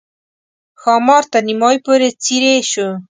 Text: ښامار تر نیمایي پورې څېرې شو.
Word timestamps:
ښامار 0.81 1.23
تر 1.31 1.41
نیمایي 1.47 1.79
پورې 1.85 2.09
څېرې 2.23 2.55
شو. 2.71 2.87